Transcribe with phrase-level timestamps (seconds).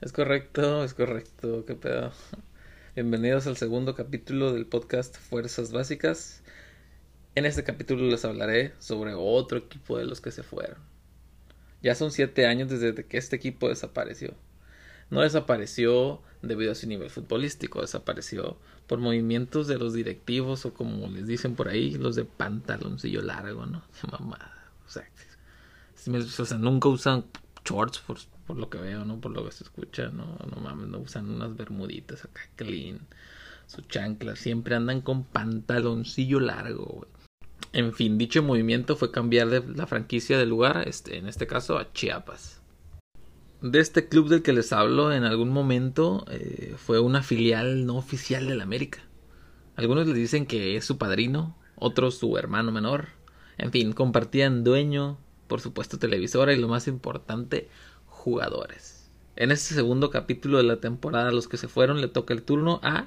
[0.00, 2.12] Es correcto, es correcto, qué pedo.
[2.94, 6.44] Bienvenidos al segundo capítulo del podcast Fuerzas Básicas.
[7.34, 10.78] En este capítulo les hablaré sobre otro equipo de los que se fueron.
[11.82, 14.34] Ya son siete años desde que este equipo desapareció.
[15.10, 21.08] No desapareció debido a su nivel futbolístico, desapareció por movimientos de los directivos o como
[21.08, 23.82] les dicen por ahí, los de pantaloncillo largo, ¿no?
[24.10, 24.54] Mamada.
[24.86, 27.24] O sea, nunca usan
[27.64, 29.20] shorts por, lo que veo, ¿no?
[29.20, 30.38] Por lo que se escucha, ¿no?
[30.50, 33.00] No mames, no usan unas bermuditas acá clean,
[33.66, 37.10] su chancla, siempre andan con pantaloncillo largo, güey.
[37.74, 41.76] En fin, dicho movimiento fue cambiar de la franquicia de lugar, este, en este caso
[41.76, 42.57] a Chiapas.
[43.60, 47.96] De este club del que les hablo en algún momento eh, fue una filial no
[47.96, 49.00] oficial del América.
[49.74, 53.08] Algunos le dicen que es su padrino, otros su hermano menor.
[53.56, 55.18] En fin, compartían dueño,
[55.48, 57.68] por supuesto televisora y lo más importante,
[58.06, 59.10] jugadores.
[59.34, 62.78] En este segundo capítulo de la temporada, los que se fueron le toca el turno
[62.84, 63.06] a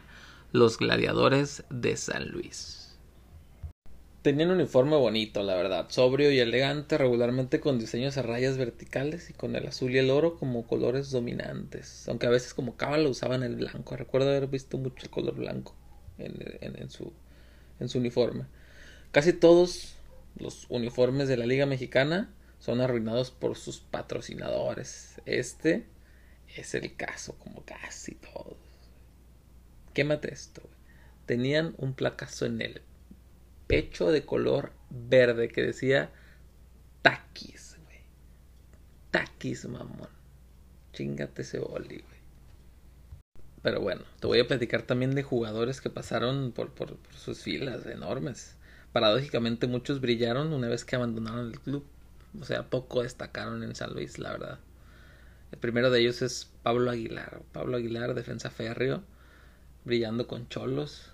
[0.52, 2.81] los gladiadores de San Luis.
[4.22, 9.32] Tenían un uniforme bonito, la verdad, sobrio y elegante, regularmente con diseños a rayas verticales
[9.32, 13.10] y con el azul y el oro como colores dominantes, aunque a veces como cábala
[13.10, 13.96] usaban el blanco.
[13.96, 15.76] Recuerdo haber visto mucho el color blanco
[16.20, 18.46] en, su uniforme.
[19.12, 19.96] Casi todos
[20.38, 25.20] los uniformes de la Liga Mexicana son arruinados por sus patrocinadores.
[25.26, 25.88] Este
[26.56, 28.58] es el caso, como casi todos.
[29.96, 30.62] Quémate esto.
[31.26, 32.82] Tenían un placazo en el
[33.72, 36.12] pecho de color verde que decía
[37.02, 38.00] Takis, güey.
[39.12, 40.10] Takis, mamón.
[40.92, 42.22] Chingate ese boli, güey.
[43.62, 47.86] Pero bueno, te voy a platicar también de jugadores que pasaron por, por sus filas
[47.86, 48.58] enormes.
[48.92, 51.86] Paradójicamente muchos brillaron una vez que abandonaron el club.
[52.42, 54.60] O sea, poco destacaron en San Luis, la verdad.
[55.54, 57.42] El primero de ellos es Pablo Aguilar.
[57.54, 59.02] Pablo Aguilar, defensa férreo,
[59.86, 61.14] brillando con Cholos,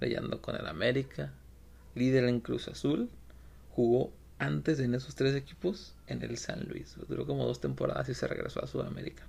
[0.00, 1.34] brillando con el América,
[1.94, 3.10] líder en Cruz Azul.
[3.70, 6.96] Jugó antes en esos tres equipos en el San Luis.
[7.08, 9.24] Duró como dos temporadas y se regresó a Sudamérica.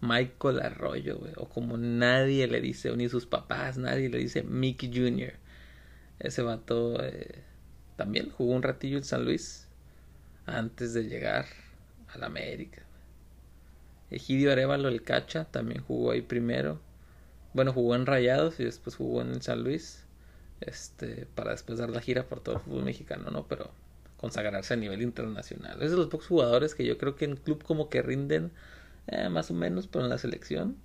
[0.00, 5.34] Michael Arroyo, o como nadie le dice, ni sus papás, nadie le dice Mickey Jr.
[6.18, 7.42] Ese vato eh,
[7.96, 9.68] también jugó un ratillo en San Luis
[10.46, 11.46] antes de llegar
[12.08, 12.82] a la América.
[14.10, 16.80] Egidio Arevalo el Cacha también jugó ahí primero.
[17.52, 20.04] Bueno, jugó en Rayados y después jugó en el San Luis.
[20.60, 23.46] Este, para después dar la gira por todo el fútbol mexicano, ¿no?
[23.46, 23.70] Pero
[24.16, 25.82] consagrarse a nivel internacional.
[25.82, 28.52] Es de los pocos jugadores que yo creo que en club como que rinden
[29.06, 30.76] eh, más o menos, pero en la selección.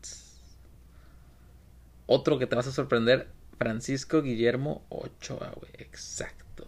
[2.08, 3.28] Otro que te vas a sorprender,
[3.58, 5.72] Francisco Guillermo Ochoa, güey.
[5.78, 6.66] Exacto.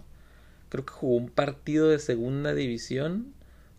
[0.70, 3.34] Creo que jugó un partido de segunda división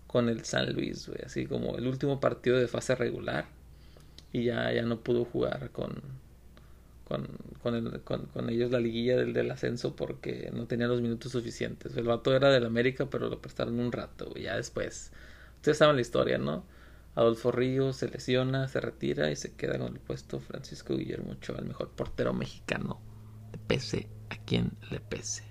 [0.06, 1.20] con el San Luis, güey.
[1.26, 3.46] Así como el último partido de fase regular.
[4.32, 6.02] Y ya, ya no pudo jugar con,
[7.08, 7.26] con,
[8.04, 11.96] con, ellos la liguilla del, ascenso porque no tenía los minutos suficientes.
[11.96, 14.34] El vato era del América, pero lo prestaron un rato.
[14.34, 15.12] Ya después.
[15.56, 16.64] Ustedes saben la historia, ¿no?
[17.14, 21.58] Adolfo Ríos se lesiona, se retira y se queda con el puesto Francisco Guillermo Ochoa,
[21.58, 23.00] el mejor portero mexicano,
[23.50, 25.42] de pese a quien le pese.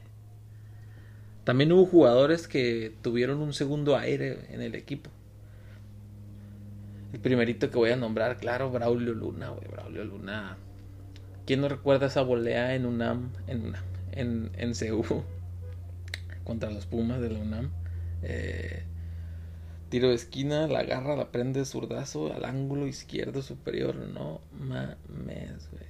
[1.43, 5.09] También hubo jugadores que tuvieron un segundo aire en el equipo.
[7.13, 10.57] El primerito que voy a nombrar, claro, Braulio Luna, güey, Braulio Luna.
[11.47, 15.23] ¿Quién no recuerda esa volea en UNAM, en UNAM, en, en CU
[16.43, 17.71] contra los Pumas de la UNAM?
[18.21, 18.83] Eh,
[19.89, 23.95] Tiro de esquina, la agarra, la prende zurdazo al ángulo izquierdo superior.
[23.95, 25.87] No mames, güey.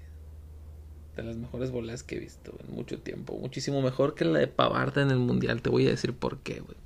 [1.16, 3.36] De las mejores bolas que he visto en mucho tiempo.
[3.40, 5.64] Muchísimo mejor que la de Pavarda en el mundial.
[5.64, 6.78] Te voy a decir por qué, güey.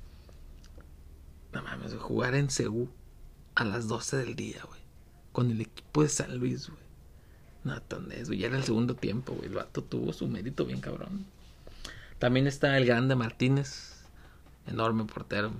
[1.52, 2.88] No mames, jugar en Ceú
[3.54, 4.80] a las 12 del día, güey.
[5.32, 6.81] Con el equipo de San Luis, güey.
[7.64, 8.38] No, ¿dónde güey?
[8.38, 9.48] Ya era el segundo tiempo, güey.
[9.48, 11.26] El vato tuvo su mérito bien cabrón.
[12.18, 13.92] También está el grande Martínez
[14.66, 15.52] enorme portero,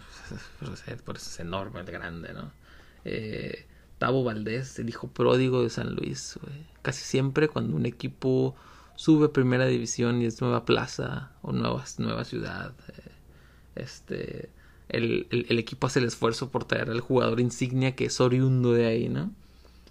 [1.05, 2.53] por eso es enorme, el grande, ¿no?
[3.05, 3.67] Eh,
[3.99, 6.39] Tavo Valdés, el hijo pródigo de San Luis,
[6.83, 8.55] casi siempre cuando un equipo
[8.97, 13.11] sube a primera división y es nueva plaza o nueva, nueva ciudad, eh,
[13.77, 14.51] este,
[14.89, 18.87] el, el, equipo hace el esfuerzo por traer al jugador insignia que es oriundo de
[18.87, 19.33] ahí, ¿no?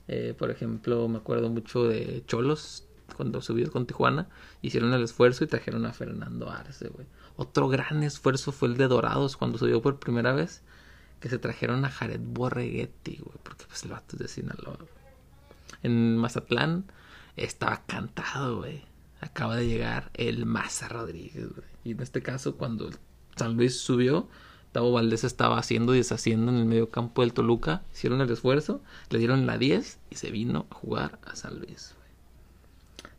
[0.07, 4.29] Eh, por ejemplo, me acuerdo mucho de Cholos, cuando subió con Tijuana,
[4.61, 7.05] hicieron el esfuerzo y trajeron a Fernando Arce, güey.
[7.35, 10.61] Otro gran esfuerzo fue el de Dorados cuando subió por primera vez,
[11.19, 14.77] que se trajeron a Jared Borreguetti, güey, porque pues el vato es de Sinaloa.
[15.83, 16.85] En Mazatlán
[17.35, 18.83] estaba cantado, güey.
[19.19, 21.47] acaba de llegar el Maza Rodríguez.
[21.83, 22.89] Y en este caso, cuando
[23.35, 24.27] San Luis subió,
[24.71, 27.83] Tavo Valdés estaba haciendo y deshaciendo en el medio campo del Toluca.
[27.93, 31.93] Hicieron el esfuerzo, le dieron la 10 y se vino a jugar a San Luis.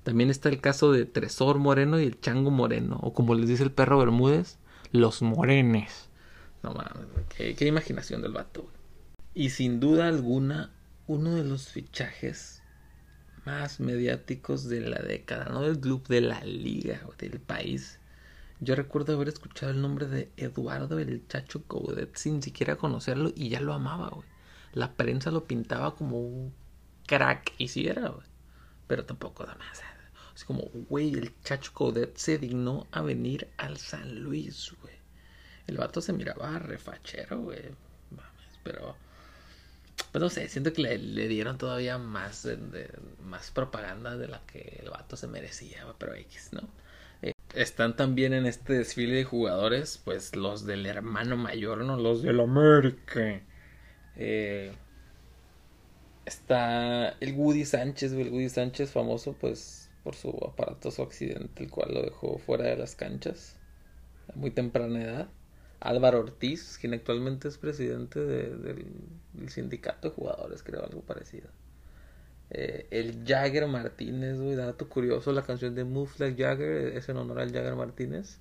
[0.02, 3.62] También está el caso de Tresor Moreno y el Chango Moreno, o como les dice
[3.62, 4.58] el perro Bermúdez,
[4.90, 6.08] los morenes.
[6.62, 7.06] No mames,
[7.36, 8.66] qué, imaginación del vato.
[9.34, 10.70] Y sin duda alguna,
[11.06, 12.62] uno de los fichajes
[13.44, 17.98] más mediáticos de la década, no del club, de la liga, del país.
[18.62, 23.48] Yo recuerdo haber escuchado el nombre de Eduardo el Chacho Coudet sin siquiera conocerlo y
[23.48, 24.28] ya lo amaba, güey.
[24.72, 26.54] La prensa lo pintaba como un
[27.08, 28.24] crack y sí era, güey.
[28.86, 29.80] Pero tampoco da más.
[30.32, 34.94] Así como, güey, el Chacho Coudet se dignó a venir al San Luis, güey.
[35.66, 37.62] El vato se miraba refachero, güey.
[38.62, 38.94] Pero
[40.12, 42.46] pues no sé, siento que le, dieron todavía más,
[43.24, 46.60] más propaganda de la que el vato se merecía, pero X, ¿no?
[47.54, 51.96] Están también en este desfile de jugadores, pues los del hermano mayor, ¿no?
[51.96, 53.42] Los del América.
[54.16, 54.72] Eh,
[56.24, 61.94] está el Woody Sánchez, el Woody Sánchez famoso, pues por su aparatoso accidente, el cual
[61.94, 63.56] lo dejó fuera de las canchas
[64.32, 65.28] a muy temprana edad.
[65.80, 68.86] Álvaro Ortiz, quien actualmente es presidente del,
[69.48, 71.48] sindicato de jugadores, creo, algo parecido.
[72.54, 77.16] Eh, el Jagger Martínez, güey, dato curioso, la canción de Move Like Jagger es en
[77.16, 78.40] honor al Jagger Martínez.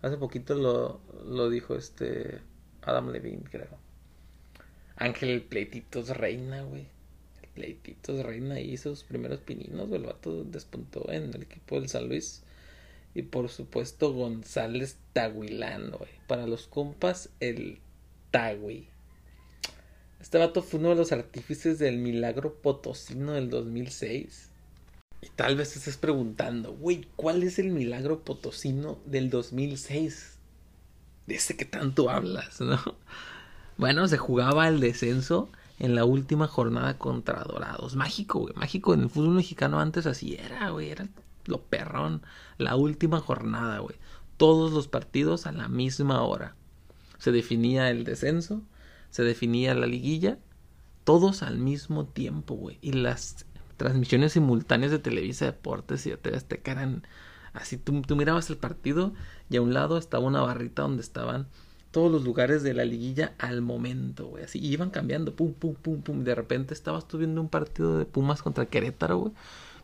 [0.00, 2.40] Hace poquito lo, lo dijo este
[2.80, 3.76] Adam Levine, creo.
[4.96, 6.86] Ángel Pleititos Reina, güey.
[7.54, 10.00] Pleititos Reina hizo sus primeros pininos, güey.
[10.00, 12.42] El vato despuntó en el equipo del San Luis.
[13.14, 16.10] Y por supuesto González Tahuilán, güey.
[16.26, 17.80] Para los compas, el
[18.30, 18.88] Tagui.
[20.22, 24.50] Este vato fue uno de los artífices del milagro potosino del 2006.
[25.20, 30.38] Y tal vez te estés preguntando, güey, ¿cuál es el milagro potosino del 2006?
[31.26, 32.78] De ese que tanto hablas, ¿no?
[33.78, 35.48] Bueno, se jugaba el descenso
[35.80, 37.96] en la última jornada contra Dorados.
[37.96, 38.54] Mágico, güey.
[38.54, 40.90] Mágico en el fútbol mexicano antes así era, güey.
[40.90, 41.08] Era
[41.46, 42.22] lo perrón.
[42.58, 43.96] La última jornada, güey.
[44.36, 46.54] Todos los partidos a la misma hora.
[47.18, 48.62] Se definía el descenso,
[49.12, 50.38] se definía la liguilla,
[51.04, 52.78] todos al mismo tiempo, güey.
[52.80, 57.06] Y las transmisiones simultáneas de Televisa Deportes y de TV Azteca eran
[57.52, 57.76] así.
[57.76, 59.12] Tú, mirabas el partido
[59.50, 61.46] y a un lado estaba una barrita donde estaban
[61.90, 64.44] todos los lugares de la liguilla al momento, güey.
[64.44, 66.24] Así iban cambiando, pum, pum, pum, pum.
[66.24, 69.32] De repente estabas tú viendo un partido de Pumas contra Querétaro, güey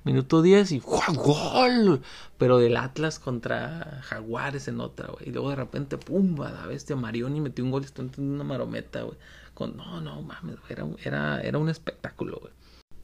[0.08, 2.00] minuto 10 y ¡gol!
[2.38, 5.28] Pero del Atlas contra Jaguares en otra, güey.
[5.28, 6.40] Y luego de repente, ¡pum!
[6.40, 9.18] A la bestia Marioni metió un gol y en una marometa, güey.
[9.52, 12.52] Con, no, no, mames, era, era, un espectáculo, güey.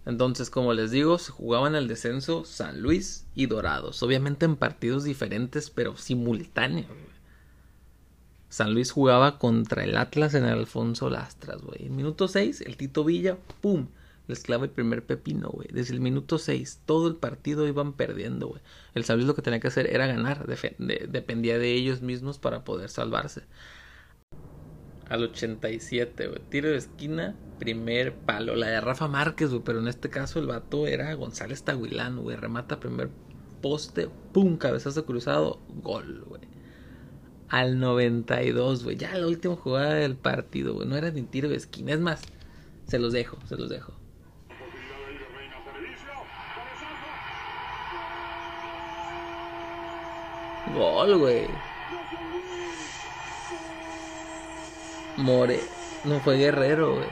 [0.06, 4.03] Entonces, como les digo, se jugaban el descenso San Luis y Dorados.
[4.03, 7.15] Obviamente en partidos diferentes, pero simultáneos, güey.
[8.49, 11.87] San Luis jugaba contra el Atlas en Alfonso Lastras, güey.
[11.87, 13.89] En minuto 6, el Tito Villa, ¡pum!
[14.26, 15.69] Les clava el primer pepino, güey.
[15.73, 18.62] Desde el minuto 6, todo el partido iban perdiendo, güey.
[18.94, 22.88] El San lo que tenía que hacer era ganar, dependía de ellos mismos para poder
[22.88, 23.43] salvarse.
[25.09, 26.41] Al 87, güey.
[26.49, 28.56] Tiro de esquina, primer palo.
[28.56, 29.62] La de Rafa Márquez, güey.
[29.62, 32.37] Pero en este caso el vato era González Tahuilán, güey.
[32.37, 33.11] Remata primer
[33.61, 36.43] poste, pum, cabezazo cruzado, gol, güey.
[37.49, 38.97] Al 92, güey.
[38.97, 40.88] Ya la última jugada del partido, güey.
[40.88, 41.93] No era ni tiro de esquina.
[41.93, 42.23] Es más,
[42.87, 44.03] se los dejo, se los dejo.
[50.75, 51.47] Gol, güey.
[55.16, 55.61] More.
[56.04, 57.09] No fue guerrero, güey.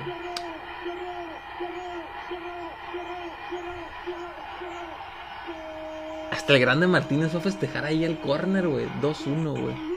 [6.31, 8.87] Hasta el grande Martínez fue a festejar ahí el corner, güey.
[9.01, 9.93] 2-1, güey.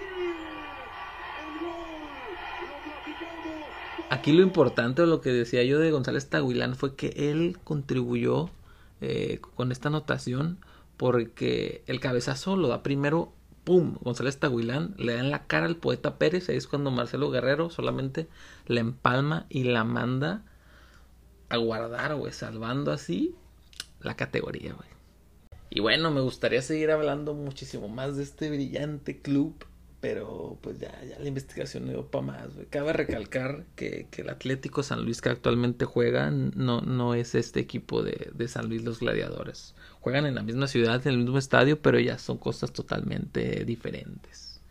[4.11, 8.49] Aquí lo importante, lo que decía yo de González Tahuilán, fue que él contribuyó
[9.01, 10.59] eh, con esta anotación
[10.97, 13.33] porque el cabezazo lo da primero
[13.65, 13.97] ¡pum!
[14.01, 16.47] González Tahuilán le da en la cara al poeta Pérez.
[16.47, 18.27] Ahí es cuando Marcelo Guerrero solamente
[18.67, 20.43] le empalma y la manda
[21.49, 23.35] a guardar, güey, salvando así
[24.01, 24.89] la categoría, güey.
[25.69, 29.65] Y bueno, me gustaría seguir hablando muchísimo más de este brillante club
[30.05, 32.49] pero pues ya, ya la investigación no dio para más.
[32.69, 37.59] Cabe recalcar que, que, el Atlético San Luis que actualmente juega no, no es este
[37.59, 39.73] equipo de, de, San Luis los Gladiadores.
[40.01, 44.61] Juegan en la misma ciudad, en el mismo estadio, pero ya son cosas totalmente diferentes.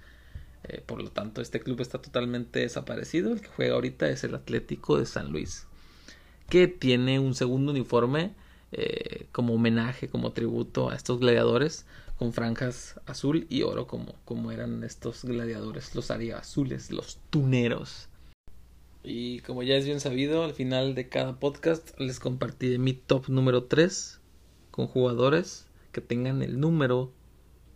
[0.68, 3.32] Eh, por lo tanto, este club está totalmente desaparecido.
[3.32, 5.66] El que juega ahorita es el Atlético de San Luis,
[6.48, 8.36] que tiene un segundo uniforme
[8.76, 11.86] eh, como homenaje, como tributo a estos gladiadores
[12.18, 18.08] con franjas azul y oro como, como eran estos gladiadores, los azules, los tuneros.
[19.02, 23.28] Y como ya es bien sabido, al final de cada podcast les compartiré mi top
[23.28, 24.20] número 3
[24.70, 27.12] con jugadores que tengan el número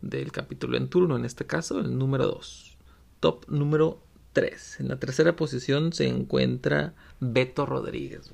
[0.02, 2.76] del capítulo en turno, en este caso el número 2.
[3.20, 4.02] Top número
[4.32, 4.80] 3.
[4.80, 8.32] En la tercera posición se encuentra Beto Rodríguez.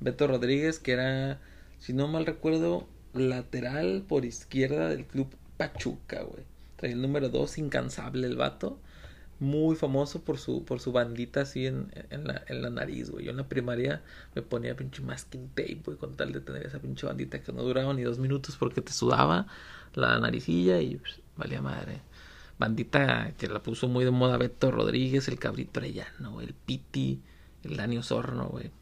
[0.00, 1.40] Beto Rodríguez que era,
[1.78, 6.44] si no mal recuerdo, lateral por izquierda del club Pachuca, güey.
[6.76, 8.78] Trae el número 2, incansable el vato.
[9.40, 13.24] Muy famoso por su, por su bandita así en, en, la, en la nariz, güey.
[13.24, 14.02] Yo en la primaria
[14.34, 17.62] me ponía pinche masking tape, güey, con tal de tener esa pinche bandita que no
[17.62, 19.46] duraba ni dos minutos porque te sudaba
[19.94, 22.00] la naricilla y pues, valía madre.
[22.58, 27.20] Bandita que la puso muy de moda Beto Rodríguez, el Cabrito Arellano, el Piti,
[27.62, 28.72] el Dani Osorno, güey.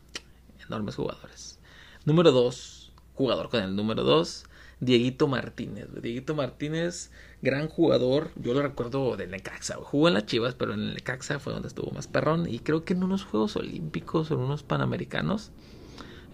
[0.67, 1.59] Enormes jugadores.
[2.07, 2.86] Número 2,
[3.17, 4.45] jugador con el número 2,
[4.79, 5.89] Dieguito Martínez.
[6.03, 8.31] Dieguito Martínez, gran jugador.
[8.37, 9.77] Yo lo recuerdo de Necaxa.
[9.77, 12.47] Jugó en las Chivas, pero en el Necaxa fue donde estuvo más perrón.
[12.49, 15.51] Y creo que en unos Juegos Olímpicos o en unos Panamericanos,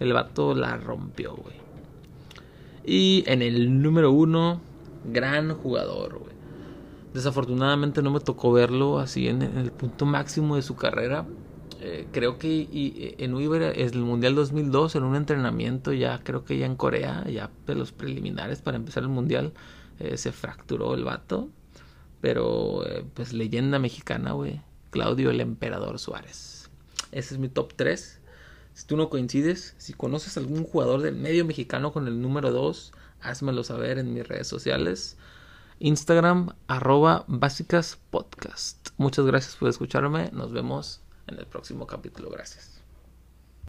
[0.01, 1.55] el vato la rompió, güey.
[2.85, 4.61] Y en el número 1,
[5.12, 6.21] gran jugador.
[7.15, 11.27] Desafortunadamente no me tocó verlo así en el punto máximo de su carrera.
[11.85, 16.45] Eh, creo que y, en Uber es el Mundial 2002, en un entrenamiento ya, creo
[16.45, 19.53] que ya en Corea, ya de los preliminares para empezar el Mundial,
[19.99, 21.49] eh, se fracturó el vato.
[22.21, 24.61] Pero, eh, pues, leyenda mexicana, güey.
[24.91, 26.71] Claudio el Emperador Suárez.
[27.11, 28.21] Ese es mi top 3.
[28.75, 32.93] Si tú no coincides, si conoces algún jugador del medio mexicano con el número 2,
[33.21, 35.17] házmelo saber en mis redes sociales.
[35.81, 38.91] Instagram, arroba básicas podcast.
[38.99, 40.31] Muchas gracias por escucharme.
[40.33, 42.31] Nos vemos en el próximo capítulo.
[42.31, 42.82] Gracias.